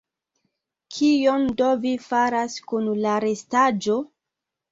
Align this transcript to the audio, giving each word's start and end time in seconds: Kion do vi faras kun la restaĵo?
Kion 0.95 1.43
do 1.59 1.67
vi 1.83 1.91
faras 2.07 2.57
kun 2.71 2.89
la 3.05 3.15
restaĵo? 3.27 4.01